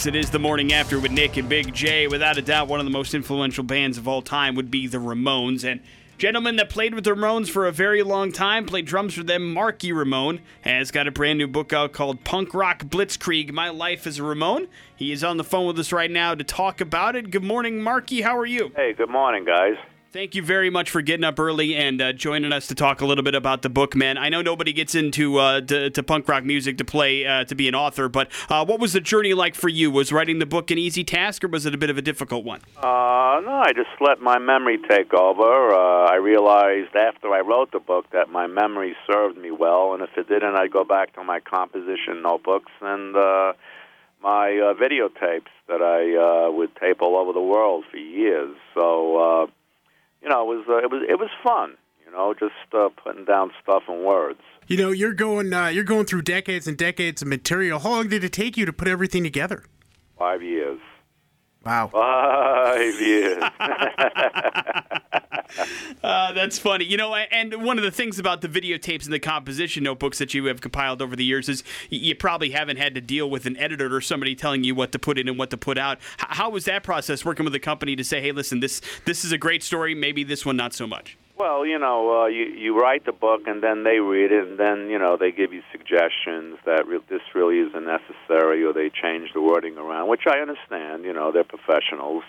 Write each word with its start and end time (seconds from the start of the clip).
6. 0.00 0.06
It 0.06 0.16
is 0.16 0.30
the 0.30 0.38
morning 0.38 0.72
after 0.72 0.98
with 0.98 1.12
Nick 1.12 1.36
and 1.36 1.46
Big 1.46 1.74
J. 1.74 2.06
Without 2.06 2.38
a 2.38 2.42
doubt, 2.42 2.68
one 2.68 2.80
of 2.80 2.86
the 2.86 2.90
most 2.90 3.12
influential 3.12 3.62
bands 3.62 3.98
of 3.98 4.08
all 4.08 4.22
time 4.22 4.54
would 4.54 4.70
be 4.70 4.86
the 4.86 4.96
Ramones. 4.96 5.62
And 5.62 5.80
gentleman 6.16 6.56
that 6.56 6.70
played 6.70 6.94
with 6.94 7.04
the 7.04 7.10
Ramones 7.10 7.50
for 7.50 7.66
a 7.66 7.72
very 7.72 8.02
long 8.02 8.32
time, 8.32 8.64
played 8.64 8.86
drums 8.86 9.12
for 9.12 9.22
them, 9.22 9.52
Marky 9.52 9.92
Ramone, 9.92 10.40
has 10.62 10.90
got 10.90 11.06
a 11.06 11.10
brand 11.10 11.38
new 11.38 11.46
book 11.46 11.74
out 11.74 11.92
called 11.92 12.24
Punk 12.24 12.54
Rock 12.54 12.84
Blitzkrieg 12.84 13.52
My 13.52 13.68
Life 13.68 14.06
as 14.06 14.18
a 14.18 14.22
Ramone. 14.22 14.68
He 14.96 15.12
is 15.12 15.22
on 15.22 15.36
the 15.36 15.44
phone 15.44 15.66
with 15.66 15.78
us 15.78 15.92
right 15.92 16.10
now 16.10 16.34
to 16.34 16.44
talk 16.44 16.80
about 16.80 17.14
it. 17.14 17.30
Good 17.30 17.44
morning, 17.44 17.82
Marky. 17.82 18.22
How 18.22 18.38
are 18.38 18.46
you? 18.46 18.72
Hey, 18.74 18.94
good 18.94 19.10
morning, 19.10 19.44
guys. 19.44 19.76
Thank 20.12 20.34
you 20.34 20.42
very 20.42 20.70
much 20.70 20.90
for 20.90 21.02
getting 21.02 21.22
up 21.22 21.38
early 21.38 21.76
and 21.76 22.02
uh, 22.02 22.12
joining 22.12 22.52
us 22.52 22.66
to 22.66 22.74
talk 22.74 23.00
a 23.00 23.06
little 23.06 23.22
bit 23.22 23.36
about 23.36 23.62
the 23.62 23.68
book, 23.68 23.94
man. 23.94 24.18
I 24.18 24.28
know 24.28 24.42
nobody 24.42 24.72
gets 24.72 24.96
into 24.96 25.38
uh, 25.38 25.60
to, 25.60 25.88
to, 25.88 26.02
punk 26.02 26.26
rock 26.26 26.42
music 26.42 26.78
to 26.78 26.84
play 26.84 27.24
uh, 27.24 27.44
to 27.44 27.54
be 27.54 27.68
an 27.68 27.76
author, 27.76 28.08
but 28.08 28.28
uh, 28.48 28.64
what 28.64 28.80
was 28.80 28.92
the 28.92 29.00
journey 29.00 29.34
like 29.34 29.54
for 29.54 29.68
you? 29.68 29.88
Was 29.88 30.10
writing 30.10 30.40
the 30.40 30.46
book 30.46 30.72
an 30.72 30.78
easy 30.78 31.04
task, 31.04 31.44
or 31.44 31.48
was 31.48 31.64
it 31.64 31.76
a 31.76 31.78
bit 31.78 31.90
of 31.90 31.96
a 31.96 32.02
difficult 32.02 32.44
one? 32.44 32.60
Uh, 32.76 33.40
no, 33.44 33.62
I 33.64 33.70
just 33.72 33.90
let 34.00 34.20
my 34.20 34.40
memory 34.40 34.80
take 34.90 35.14
over. 35.14 35.72
Uh, 35.72 36.06
I 36.10 36.16
realized 36.16 36.96
after 36.96 37.32
I 37.32 37.42
wrote 37.42 37.70
the 37.70 37.78
book 37.78 38.06
that 38.10 38.30
my 38.30 38.48
memory 38.48 38.96
served 39.08 39.38
me 39.38 39.52
well, 39.52 39.94
and 39.94 40.02
if 40.02 40.10
it 40.16 40.28
didn't, 40.28 40.56
I'd 40.56 40.72
go 40.72 40.82
back 40.82 41.14
to 41.14 41.22
my 41.22 41.38
composition 41.38 42.20
notebooks 42.22 42.72
and 42.80 43.12
my 44.20 44.74
videotapes 44.76 45.52
that 45.68 45.80
I 45.82 46.48
would 46.48 46.74
tape 46.74 47.00
all 47.00 47.16
over 47.16 47.32
the 47.32 47.40
world 47.40 47.84
for 47.92 47.96
years. 47.96 48.56
So 48.74 49.20
you 50.30 50.36
know, 50.36 50.52
it 50.52 50.56
was 50.58 50.66
uh, 50.68 50.78
it 50.78 50.90
was 50.90 51.02
it 51.08 51.18
was 51.18 51.30
fun. 51.42 51.76
You 52.06 52.12
know, 52.12 52.34
just 52.34 52.52
uh, 52.72 52.88
putting 53.02 53.24
down 53.24 53.50
stuff 53.62 53.84
in 53.88 54.04
words. 54.04 54.40
You 54.68 54.76
know, 54.76 54.90
you're 54.90 55.12
going 55.12 55.52
uh, 55.52 55.66
you're 55.66 55.84
going 55.84 56.06
through 56.06 56.22
decades 56.22 56.68
and 56.68 56.76
decades 56.76 57.22
of 57.22 57.28
material. 57.28 57.80
How 57.80 57.90
long 57.90 58.08
did 58.08 58.22
it 58.22 58.32
take 58.32 58.56
you 58.56 58.64
to 58.66 58.72
put 58.72 58.86
everything 58.88 59.24
together? 59.24 59.64
Five 60.18 60.42
years. 60.42 60.78
Wow. 61.64 61.88
Five 61.88 63.00
years. 63.00 63.42
uh, 66.02 66.32
that's 66.32 66.58
funny. 66.58 66.84
You 66.86 66.96
know, 66.96 67.14
and 67.14 67.62
one 67.64 67.76
of 67.76 67.84
the 67.84 67.90
things 67.90 68.18
about 68.18 68.40
the 68.40 68.48
videotapes 68.48 69.04
and 69.04 69.12
the 69.12 69.18
composition 69.18 69.84
notebooks 69.84 70.18
that 70.18 70.32
you 70.32 70.46
have 70.46 70.60
compiled 70.60 71.02
over 71.02 71.14
the 71.14 71.24
years 71.24 71.48
is 71.48 71.62
you 71.90 72.14
probably 72.14 72.50
haven't 72.50 72.78
had 72.78 72.94
to 72.94 73.00
deal 73.00 73.28
with 73.28 73.46
an 73.46 73.56
editor 73.58 73.94
or 73.94 74.00
somebody 74.00 74.34
telling 74.34 74.64
you 74.64 74.74
what 74.74 74.92
to 74.92 74.98
put 74.98 75.18
in 75.18 75.28
and 75.28 75.38
what 75.38 75.50
to 75.50 75.56
put 75.56 75.76
out. 75.76 75.98
How 76.16 76.48
was 76.50 76.64
that 76.64 76.82
process 76.82 77.24
working 77.24 77.44
with 77.44 77.52
the 77.52 77.60
company 77.60 77.94
to 77.96 78.04
say, 78.04 78.20
hey, 78.20 78.32
listen, 78.32 78.60
this 78.60 78.80
this 79.04 79.24
is 79.24 79.32
a 79.32 79.38
great 79.38 79.62
story, 79.62 79.94
maybe 79.94 80.24
this 80.24 80.46
one 80.46 80.56
not 80.56 80.72
so 80.72 80.86
much? 80.86 81.18
Well, 81.40 81.64
you 81.64 81.78
know, 81.78 82.24
uh, 82.24 82.26
you 82.26 82.44
you 82.44 82.78
write 82.78 83.06
the 83.06 83.12
book 83.12 83.46
and 83.46 83.62
then 83.62 83.82
they 83.82 83.98
read 83.98 84.30
it 84.30 84.46
and 84.46 84.58
then 84.58 84.90
you 84.90 84.98
know 84.98 85.16
they 85.16 85.32
give 85.32 85.54
you 85.54 85.62
suggestions 85.72 86.58
that 86.66 86.86
re- 86.86 87.00
this 87.08 87.22
really 87.34 87.60
isn't 87.60 87.86
necessary 87.86 88.62
or 88.62 88.74
they 88.74 88.90
change 88.90 89.32
the 89.32 89.40
wording 89.40 89.78
around, 89.78 90.10
which 90.10 90.26
I 90.28 90.40
understand. 90.40 91.04
You 91.04 91.14
know, 91.14 91.32
they're 91.32 91.42
professionals. 91.42 92.24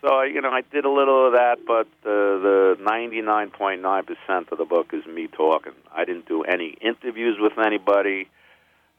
So 0.00 0.22
you 0.22 0.40
know, 0.40 0.50
I 0.50 0.62
did 0.62 0.84
a 0.84 0.90
little 0.90 1.28
of 1.28 1.34
that, 1.34 1.58
but 1.64 1.86
uh, 2.02 2.42
the 2.42 2.76
99.9 2.82 4.04
percent 4.04 4.48
of 4.50 4.58
the 4.58 4.64
book 4.64 4.88
is 4.94 5.06
me 5.06 5.28
talking. 5.28 5.74
I 5.94 6.04
didn't 6.04 6.26
do 6.26 6.42
any 6.42 6.76
interviews 6.80 7.36
with 7.38 7.56
anybody. 7.64 8.28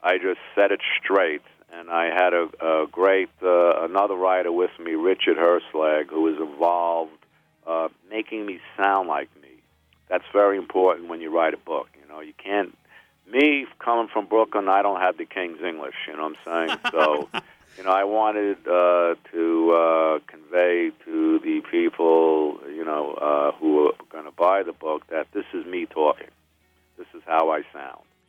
I 0.02 0.16
just 0.16 0.40
said 0.54 0.72
it 0.72 0.80
straight, 0.98 1.42
and 1.70 1.90
I 1.90 2.06
had 2.06 2.32
a, 2.32 2.48
a 2.58 2.86
great 2.90 3.28
uh, 3.42 3.84
another 3.84 4.14
writer 4.14 4.50
with 4.50 4.72
me, 4.82 4.92
Richard 4.92 5.36
Herschlag, 5.36 6.08
who 6.08 6.22
was 6.22 6.38
involved 6.40 7.21
making 8.12 8.44
me 8.46 8.60
sound 8.76 9.08
like 9.08 9.28
me 9.40 9.52
that's 10.12 10.24
very 10.30 10.58
important 10.58 11.08
when 11.08 11.22
you 11.22 11.34
write 11.34 11.54
a 11.54 11.56
book. 11.56 11.88
You 11.98 12.06
know, 12.06 12.20
you 12.20 12.34
can't. 12.36 12.76
Me 13.26 13.66
coming 13.78 14.08
from 14.12 14.26
Brooklyn, 14.26 14.68
I 14.68 14.82
don't 14.82 15.00
have 15.00 15.16
the 15.16 15.24
King's 15.24 15.62
English. 15.62 15.94
You 16.06 16.16
know 16.16 16.28
what 16.28 16.36
I'm 16.46 16.68
saying? 16.68 16.78
So, 16.92 17.28
you 17.78 17.84
know, 17.84 17.90
I 17.90 18.04
wanted 18.04 18.58
uh, 18.68 19.14
to 19.32 19.61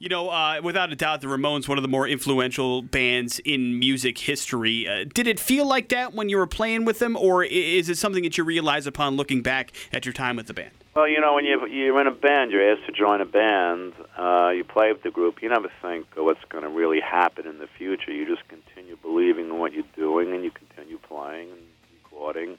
You 0.04 0.10
know, 0.10 0.28
uh, 0.28 0.60
without 0.62 0.92
a 0.92 0.98
doubt, 0.98 1.22
the 1.22 1.28
Ramones, 1.28 1.70
one 1.70 1.78
of 1.78 1.82
the 1.82 1.88
more 1.88 2.06
influential 2.06 2.82
bands 2.82 3.40
in 3.46 3.80
music 3.80 4.18
history. 4.18 4.86
Uh, 4.86 5.06
did 5.06 5.28
it 5.28 5.40
feel 5.40 5.66
like 5.66 5.88
that 5.88 6.14
when 6.14 6.28
you 6.28 6.36
were 6.36 6.46
playing 6.46 6.84
with 6.84 7.00
them, 7.00 7.16
or 7.16 7.46
is 7.46 7.88
it 7.88 7.98
something 7.98 8.22
that 8.24 8.38
you 8.38 8.44
realize 8.44 8.86
upon 8.86 9.16
looking 9.16 9.42
back 9.42 9.72
at 9.94 10.06
your 10.06 10.12
time 10.12 10.36
with 10.36 10.48
the 10.48 10.54
band? 10.54 10.72
Well, 10.94 11.08
you 11.08 11.22
know, 11.22 11.36
when 11.36 11.46
you 11.46 11.66
you're 11.68 12.02
in 12.02 12.08
a 12.08 12.12
band, 12.12 12.52
you're 12.52 12.70
asked 12.70 12.86
to 12.88 12.92
join 12.92 13.22
a 13.22 13.26
band. 13.26 13.94
Uh, 14.18 14.50
you 14.50 14.66
play 14.66 14.92
with 14.92 15.04
the 15.04 15.10
group. 15.10 15.42
You 15.42 15.48
never 15.48 15.72
think 15.82 16.06
of 16.18 16.26
what's 16.26 16.44
going 16.50 16.66
to 16.66 16.70
really 16.70 17.00
happen 17.00 17.48
in 17.48 17.60
the 17.60 17.68
future. 17.78 18.12
You 18.12 18.26
just 18.26 18.46
continue 18.50 18.98
believing 18.98 19.46
in 19.46 19.58
what 19.58 19.72
you're 19.72 19.86
doing, 19.96 20.34
and 20.34 20.44
you 20.44 20.52
continue 20.52 20.98
playing 20.98 21.50
and 21.50 21.62
recording 22.04 22.58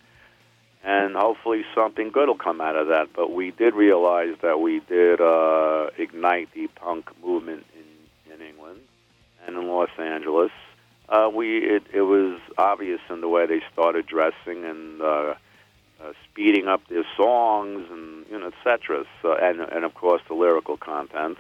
and 0.85 1.17
hopefully 1.17 1.65
something 1.75 2.11
good 2.11 2.29
will 2.29 2.37
come 2.37 2.61
out 2.61 2.77
of 2.77 2.89
that. 2.89 3.09
But 3.15 3.33
we 3.33 3.51
did 3.51 3.75
realize 3.75 4.37
that 4.43 4.61
we 4.61 4.81
did 4.81 5.21
uh, 5.21 5.89
ignite 5.97 6.53
the 6.55 6.69
punk 6.69 7.11
movement 7.25 7.65
in, 7.75 8.35
in 8.35 8.47
England 8.47 8.81
and 9.47 9.57
in 9.57 9.67
Los 9.67 9.89
Angeles. 9.99 10.53
Uh, 11.09 11.31
we 11.35 11.59
it, 11.59 11.85
it 11.93 12.03
was 12.03 12.39
obvious 12.59 13.01
in 13.11 13.21
the 13.21 13.29
way 13.29 13.47
they 13.47 13.63
started 13.73 14.07
dressing 14.07 14.65
and 14.65 15.01
uh, 15.01 15.35
uh, 16.03 16.13
speeding 16.31 16.69
up 16.69 16.87
their 16.89 17.05
songs 17.17 17.87
and 17.91 18.27
you 18.31 18.39
know 18.39 18.49
etc. 18.49 19.05
So, 19.23 19.35
and 19.35 19.61
and 19.61 19.85
of 19.85 19.95
course 19.95 20.23
the 20.29 20.35
lyrical 20.35 20.77
content. 20.77 21.39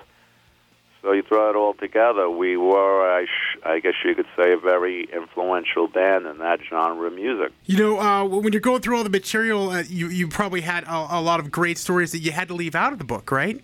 So 1.04 1.12
you 1.12 1.22
throw 1.22 1.50
it 1.50 1.54
all 1.54 1.74
together, 1.74 2.30
we 2.30 2.56
were, 2.56 3.06
I, 3.06 3.26
sh- 3.26 3.58
I 3.62 3.78
guess 3.78 3.92
you 4.02 4.14
could 4.14 4.26
say, 4.34 4.54
a 4.54 4.56
very 4.56 5.06
influential 5.12 5.86
band 5.86 6.24
in 6.24 6.38
that 6.38 6.60
genre 6.66 7.08
of 7.08 7.12
music. 7.12 7.52
You 7.66 7.76
know, 7.76 8.00
uh, 8.00 8.24
when 8.24 8.54
you're 8.54 8.60
going 8.62 8.80
through 8.80 8.96
all 8.96 9.04
the 9.04 9.10
material, 9.10 9.68
uh, 9.68 9.82
you 9.86 10.08
you 10.08 10.28
probably 10.28 10.62
had 10.62 10.84
a, 10.84 11.06
a, 11.10 11.20
lot 11.20 11.40
of 11.40 11.50
great 11.50 11.76
stories 11.76 12.12
that 12.12 12.20
you 12.20 12.32
had 12.32 12.48
to 12.48 12.54
leave 12.54 12.74
out 12.74 12.94
of 12.94 12.98
the 12.98 13.04
book, 13.04 13.30
right? 13.30 13.62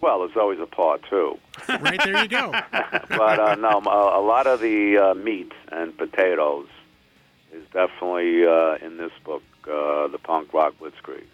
Well, 0.00 0.20
there's 0.20 0.38
always 0.38 0.60
a 0.60 0.66
part 0.66 1.02
two. 1.10 1.38
right 1.68 2.00
there, 2.02 2.22
you 2.22 2.28
go. 2.28 2.52
but 2.72 3.38
uh, 3.38 3.54
no, 3.56 3.82
a, 3.84 4.20
a, 4.20 4.24
lot 4.24 4.46
of 4.46 4.60
the 4.60 4.96
uh, 4.96 5.14
meat 5.14 5.52
and 5.70 5.94
potatoes 5.94 6.68
is 7.52 7.64
definitely 7.66 8.46
uh, 8.46 8.76
in 8.76 8.96
this 8.96 9.12
book, 9.26 9.42
uh, 9.64 10.08
the 10.08 10.18
punk 10.22 10.54
rock 10.54 10.72
blitzkrieg. 10.80 11.24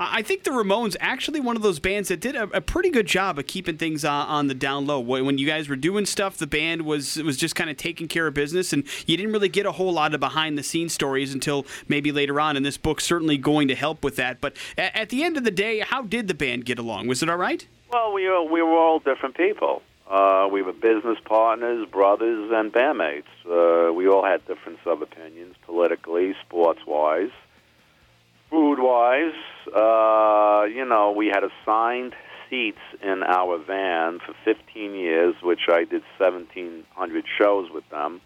I 0.00 0.22
think 0.22 0.44
the 0.44 0.52
Ramones 0.52 0.94
actually 1.00 1.40
one 1.40 1.56
of 1.56 1.62
those 1.62 1.80
bands 1.80 2.08
that 2.08 2.20
did 2.20 2.36
a, 2.36 2.44
a 2.44 2.60
pretty 2.60 2.88
good 2.88 3.06
job 3.06 3.36
of 3.36 3.48
keeping 3.48 3.76
things 3.76 4.04
on, 4.04 4.28
on, 4.28 4.46
the 4.46 4.54
down 4.54 4.86
low. 4.86 5.00
When 5.00 5.38
you 5.38 5.46
guys 5.46 5.68
were 5.68 5.74
doing 5.74 6.06
stuff, 6.06 6.36
the 6.36 6.46
band 6.46 6.82
was 6.82 7.16
was 7.16 7.36
just 7.36 7.56
kind 7.56 7.68
of 7.68 7.76
taking 7.76 8.06
care 8.06 8.28
of 8.28 8.34
business, 8.34 8.72
and 8.72 8.84
you 9.06 9.16
didn't 9.16 9.32
really 9.32 9.48
get 9.48 9.66
a 9.66 9.72
whole 9.72 9.92
lot 9.92 10.14
of 10.14 10.20
behind 10.20 10.56
the 10.56 10.62
scenes 10.62 10.92
stories 10.92 11.34
until 11.34 11.66
maybe 11.88 12.12
later 12.12 12.40
on. 12.40 12.56
And 12.56 12.64
this 12.64 12.76
book's 12.76 13.04
certainly 13.04 13.38
going 13.38 13.66
to 13.68 13.74
help 13.74 14.04
with 14.04 14.14
that. 14.16 14.40
But 14.40 14.56
at, 14.76 14.94
at 14.94 15.08
the 15.08 15.24
end 15.24 15.36
of 15.36 15.42
the 15.42 15.50
day, 15.50 15.80
how 15.80 16.02
did 16.02 16.28
the 16.28 16.34
band 16.34 16.64
get 16.64 16.78
along? 16.78 17.08
Was 17.08 17.20
it 17.22 17.28
all 17.28 17.36
right? 17.36 17.66
Well, 17.92 18.12
we 18.12 18.28
were, 18.28 18.44
we 18.44 18.62
were 18.62 18.76
all 18.76 19.00
different 19.00 19.36
people. 19.36 19.82
Uh, 20.08 20.48
we 20.50 20.62
were 20.62 20.72
business 20.72 21.18
partners, 21.24 21.86
brothers, 21.90 22.50
and 22.52 22.72
bandmates. 22.72 23.24
Uh, 23.44 23.92
we 23.92 24.08
all 24.08 24.24
had 24.24 24.46
different 24.46 24.78
sub 24.84 25.02
opinions 25.02 25.56
politically, 25.66 26.34
sports 26.46 26.80
wise, 26.86 27.30
food 28.50 28.78
wise 28.78 29.34
uh, 29.74 30.64
you 30.72 30.84
know, 30.84 31.12
we 31.12 31.28
had 31.28 31.42
assigned 31.44 32.14
seats 32.48 32.78
in 33.02 33.22
our 33.22 33.58
van 33.58 34.20
for 34.20 34.34
15 34.44 34.94
years, 34.94 35.34
which 35.42 35.68
I 35.68 35.84
did 35.84 36.02
1,700 36.18 37.24
shows 37.38 37.70
with 37.70 37.88
them. 37.90 38.20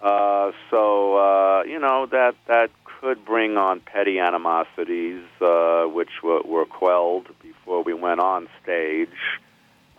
Uh, 0.00 0.50
so 0.68 1.16
uh, 1.16 1.62
you 1.62 1.78
know 1.78 2.06
that 2.06 2.34
that 2.48 2.70
could 2.84 3.24
bring 3.24 3.56
on 3.56 3.80
petty 3.80 4.18
animosities, 4.18 5.22
uh, 5.40 5.84
which 5.84 6.10
were, 6.24 6.42
were 6.42 6.64
quelled 6.64 7.28
before 7.40 7.84
we 7.84 7.94
went 7.94 8.18
on 8.18 8.48
stage. 8.62 9.08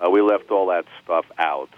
Uh, 0.04 0.10
we 0.10 0.22
left 0.22 0.52
all 0.52 0.68
that 0.68 0.86
stuff 1.04 1.26
out. 1.38 1.70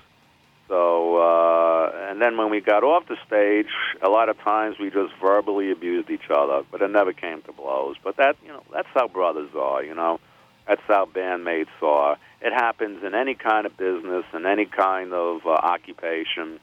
So, 0.67 1.17
uh, 1.17 2.09
and 2.09 2.21
then 2.21 2.37
when 2.37 2.49
we 2.49 2.59
got 2.59 2.83
off 2.83 3.07
the 3.07 3.17
stage, 3.27 3.71
a 4.01 4.09
lot 4.09 4.29
of 4.29 4.39
times 4.39 4.77
we 4.79 4.89
just 4.89 5.13
verbally 5.21 5.71
abused 5.71 6.09
each 6.09 6.29
other, 6.29 6.63
but 6.71 6.81
it 6.81 6.89
never 6.89 7.13
came 7.13 7.41
to 7.43 7.51
blows. 7.51 7.97
But 8.03 8.17
that, 8.17 8.35
you 8.43 8.49
know, 8.49 8.63
that's 8.73 8.87
how 8.93 9.07
brothers 9.07 9.51
are, 9.55 9.83
you 9.83 9.93
know. 9.93 10.19
That's 10.67 10.81
how 10.87 11.05
bandmates 11.05 11.67
are. 11.83 12.17
It 12.41 12.51
happens 12.51 13.03
in 13.03 13.13
any 13.13 13.35
kind 13.35 13.67
of 13.67 13.77
business, 13.77 14.25
in 14.33 14.47
any 14.47 14.65
kind 14.65 15.13
of 15.13 15.45
uh, 15.45 15.51
occupation. 15.51 16.59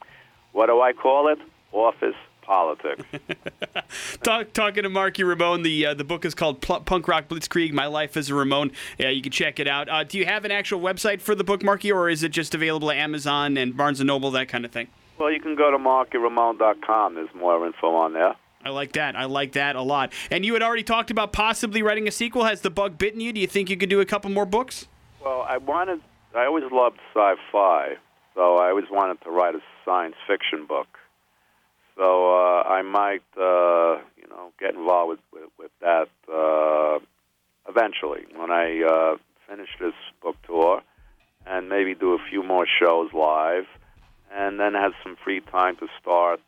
What 0.50 0.66
do 0.66 0.80
I 0.80 0.92
call 0.92 1.28
it? 1.28 1.38
Office 1.70 2.16
politics. 2.42 3.02
Talk, 4.22 4.52
talking 4.52 4.82
to 4.82 4.88
Marky 4.88 5.24
Ramone, 5.24 5.62
the 5.62 5.86
uh, 5.86 5.94
the 5.94 6.04
book 6.04 6.24
is 6.24 6.34
called 6.34 6.60
Punk 6.60 7.08
Rock 7.08 7.28
Blitzkrieg: 7.28 7.72
My 7.72 7.86
Life 7.86 8.16
as 8.16 8.28
a 8.30 8.34
Ramone. 8.34 8.72
Yeah, 8.98 9.08
you 9.08 9.22
can 9.22 9.32
check 9.32 9.58
it 9.58 9.66
out. 9.66 9.88
Uh, 9.88 10.04
do 10.04 10.18
you 10.18 10.26
have 10.26 10.44
an 10.44 10.50
actual 10.50 10.80
website 10.80 11.20
for 11.20 11.34
the 11.34 11.44
book, 11.44 11.62
Marky, 11.62 11.90
or 11.90 12.08
is 12.08 12.22
it 12.22 12.30
just 12.30 12.54
available 12.54 12.90
at 12.90 12.98
Amazon 12.98 13.56
and 13.56 13.76
Barnes 13.76 14.00
and 14.00 14.06
Noble, 14.06 14.30
that 14.32 14.48
kind 14.48 14.64
of 14.64 14.70
thing? 14.70 14.88
Well, 15.18 15.30
you 15.30 15.40
can 15.40 15.54
go 15.54 15.70
to 15.70 15.78
markyramone.com. 15.78 17.14
There's 17.14 17.34
more 17.34 17.66
info 17.66 17.94
on 17.94 18.12
there. 18.12 18.34
I 18.64 18.70
like 18.70 18.92
that. 18.92 19.16
I 19.16 19.24
like 19.24 19.52
that 19.52 19.76
a 19.76 19.82
lot. 19.82 20.12
And 20.30 20.44
you 20.44 20.52
had 20.52 20.62
already 20.62 20.82
talked 20.82 21.10
about 21.10 21.32
possibly 21.32 21.82
writing 21.82 22.06
a 22.06 22.10
sequel. 22.10 22.44
Has 22.44 22.60
the 22.60 22.70
bug 22.70 22.98
bitten 22.98 23.20
you? 23.20 23.32
Do 23.32 23.40
you 23.40 23.46
think 23.46 23.70
you 23.70 23.76
could 23.76 23.90
do 23.90 24.00
a 24.00 24.06
couple 24.06 24.30
more 24.30 24.46
books? 24.46 24.86
Well, 25.24 25.44
I 25.48 25.58
wanted. 25.58 26.00
I 26.34 26.46
always 26.46 26.64
loved 26.72 26.98
sci-fi, 27.14 27.96
so 28.34 28.56
I 28.56 28.70
always 28.70 28.86
wanted 28.90 29.20
to 29.22 29.30
write 29.30 29.54
a 29.54 29.60
science 29.84 30.14
fiction 30.26 30.66
book. 30.66 30.86
I 32.72 32.82
might, 32.82 33.22
uh, 33.36 34.02
you 34.16 34.28
know, 34.28 34.52
get 34.58 34.74
involved 34.74 35.10
with 35.10 35.20
with, 35.32 35.50
with 35.58 35.70
that 35.80 36.08
uh, 36.32 36.98
eventually 37.68 38.24
when 38.34 38.50
I 38.50 38.82
uh, 38.82 39.16
finish 39.48 39.68
this 39.80 39.94
book 40.22 40.36
tour, 40.46 40.82
and 41.46 41.68
maybe 41.68 41.94
do 41.94 42.14
a 42.14 42.18
few 42.30 42.42
more 42.42 42.66
shows 42.66 43.12
live, 43.12 43.66
and 44.32 44.58
then 44.58 44.74
have 44.74 44.92
some 45.02 45.16
free 45.22 45.40
time 45.40 45.76
to 45.76 45.88
start 46.00 46.40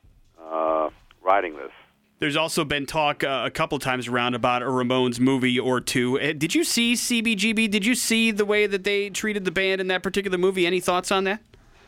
uh, 0.42 0.90
writing 1.22 1.56
this. 1.56 1.72
There's 2.20 2.36
also 2.36 2.64
been 2.64 2.86
talk 2.86 3.22
uh, 3.24 3.42
a 3.44 3.50
couple 3.50 3.78
times 3.78 4.08
around 4.08 4.34
about 4.34 4.62
a 4.62 4.66
Ramones 4.66 5.18
movie 5.18 5.58
or 5.58 5.80
two. 5.80 6.18
Uh, 6.18 6.32
Did 6.32 6.54
you 6.54 6.64
see 6.64 6.94
CBGB? 6.94 7.70
Did 7.70 7.84
you 7.84 7.94
see 7.94 8.30
the 8.30 8.44
way 8.44 8.66
that 8.66 8.84
they 8.84 9.10
treated 9.10 9.44
the 9.44 9.50
band 9.50 9.80
in 9.80 9.88
that 9.88 10.02
particular 10.02 10.38
movie? 10.38 10.66
Any 10.66 10.80
thoughts 10.80 11.10
on 11.10 11.24
that? 11.24 11.42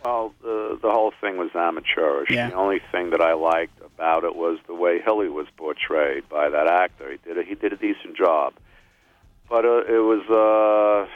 Well, 0.07 0.35
the 0.41 0.79
the 0.81 0.91
whole 0.91 1.13
thing 1.21 1.37
was 1.37 1.51
amateurish. 1.53 2.31
Yeah. 2.31 2.51
The 2.51 2.55
only 2.55 2.81
thing 2.93 3.11
that 3.11 3.21
I 3.21 3.33
liked 3.33 3.77
about 3.81 4.23
it 4.23 4.37
was 4.37 4.59
the 4.69 4.75
way 4.75 5.01
Hilly 5.05 5.29
was 5.29 5.49
portrayed 5.57 6.29
by 6.29 6.49
that 6.49 6.69
actor. 6.69 7.11
He 7.11 7.19
did 7.27 7.39
a, 7.39 7.43
he 7.43 7.57
did 7.57 7.73
a 7.73 7.77
decent 7.77 8.17
job, 8.17 8.55
but 9.49 9.65
uh, 9.65 9.79
it 9.79 10.05
was 10.13 10.23
uh, 10.31 11.11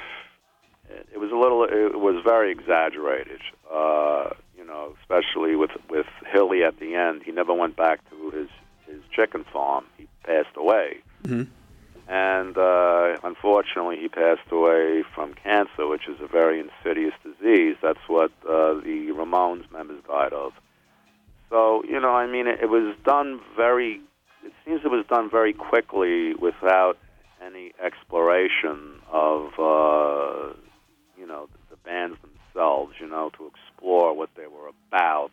it 1.12 1.18
was 1.18 1.30
a 1.30 1.36
little 1.36 1.62
it 1.62 2.00
was 2.00 2.20
very 2.24 2.50
exaggerated. 2.50 3.40
Uh, 3.72 4.30
you 4.58 4.66
know, 4.66 4.96
especially 5.00 5.54
with 5.54 5.70
with 5.88 6.06
Hilly 6.26 6.64
at 6.64 6.80
the 6.80 6.96
end. 6.96 7.22
He 7.24 7.30
never 7.30 7.54
went 7.54 7.76
back 7.76 8.00
to 8.10 8.30
his 8.30 8.48
his 8.88 9.02
chicken 9.14 9.44
farm. 9.52 9.84
He 9.98 10.08
passed 10.24 10.56
away. 10.56 10.98
And 12.12 12.58
uh, 12.58 13.18
unfortunately, 13.22 13.98
he 14.00 14.08
passed 14.08 14.50
away 14.50 15.04
from 15.14 15.32
cancer, 15.34 15.86
which 15.86 16.08
is 16.08 16.18
a 16.20 16.26
very 16.26 16.58
insidious 16.58 17.14
disease. 17.22 17.76
That's 17.80 18.00
what 18.08 18.32
uh, 18.42 18.74
the 18.74 19.12
Ramones 19.14 19.70
members 19.70 20.02
died 20.08 20.32
of. 20.32 20.52
So, 21.50 21.84
you 21.84 22.00
know, 22.00 22.10
I 22.10 22.26
mean, 22.26 22.48
it, 22.48 22.58
it 22.62 22.68
was 22.68 22.96
done 23.04 23.40
very, 23.56 24.00
it 24.44 24.52
seems 24.64 24.80
it 24.84 24.90
was 24.90 25.06
done 25.06 25.30
very 25.30 25.52
quickly 25.52 26.34
without 26.34 26.98
any 27.46 27.72
exploration 27.80 29.00
of, 29.12 29.52
uh, 29.56 30.52
you 31.16 31.28
know, 31.28 31.46
the, 31.52 31.76
the 31.76 31.80
bands 31.84 32.16
themselves, 32.22 32.94
you 33.00 33.08
know, 33.08 33.30
to 33.38 33.46
explore 33.46 34.16
what 34.16 34.30
they 34.36 34.48
were 34.48 34.68
about, 34.88 35.30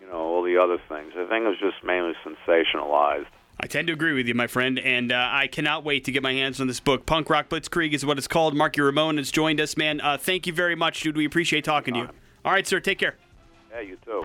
you 0.00 0.08
know, 0.08 0.18
all 0.18 0.42
the 0.42 0.58
other 0.58 0.78
things. 0.88 1.12
I 1.16 1.24
think 1.28 1.44
it 1.44 1.54
was 1.54 1.60
just 1.60 1.84
mainly 1.84 2.14
sensationalized. 2.26 3.26
I 3.62 3.68
tend 3.68 3.86
to 3.86 3.92
agree 3.92 4.12
with 4.12 4.26
you, 4.26 4.34
my 4.34 4.48
friend, 4.48 4.80
and 4.80 5.12
uh, 5.12 5.28
I 5.30 5.46
cannot 5.46 5.84
wait 5.84 6.04
to 6.06 6.12
get 6.12 6.20
my 6.20 6.32
hands 6.32 6.60
on 6.60 6.66
this 6.66 6.80
book. 6.80 7.06
Punk 7.06 7.30
Rock 7.30 7.48
Blitzkrieg 7.48 7.92
is 7.92 8.04
what 8.04 8.18
it's 8.18 8.26
called. 8.26 8.56
Marky 8.56 8.80
Ramone 8.80 9.18
has 9.18 9.30
joined 9.30 9.60
us, 9.60 9.76
man. 9.76 10.00
Uh, 10.00 10.18
thank 10.18 10.48
you 10.48 10.52
very 10.52 10.74
much, 10.74 11.00
dude. 11.00 11.16
We 11.16 11.24
appreciate 11.24 11.62
talking 11.64 11.94
to 11.94 12.00
you. 12.00 12.08
All 12.44 12.50
right, 12.50 12.66
sir. 12.66 12.80
Take 12.80 12.98
care. 12.98 13.14
Yeah, 13.70 13.80
you 13.80 13.96
too. 14.04 14.20